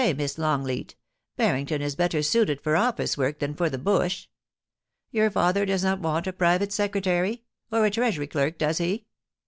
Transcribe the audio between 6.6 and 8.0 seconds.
secretary, or a